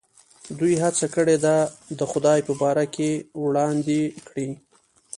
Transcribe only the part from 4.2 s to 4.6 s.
کړي.